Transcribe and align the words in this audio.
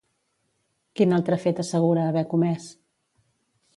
Quin 1.01 1.13
altre 1.17 1.39
fet 1.45 1.61
assegura 1.65 2.07
haver 2.13 2.25
comès? 2.33 2.67